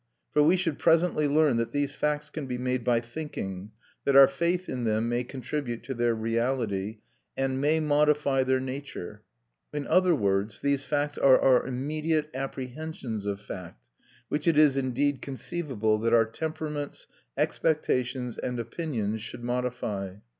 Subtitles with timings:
[0.31, 3.69] For we should presently learn that these facts can be made by thinking,
[4.03, 6.97] that our faith in them may contribute to their reality,
[7.37, 9.21] and may modify their nature;
[9.71, 13.85] in other words, these facts are our immediate apprehensions of fact,
[14.27, 17.05] which it is indeed conceivable that our temperaments,
[17.37, 20.15] expectations, and opinions should modify.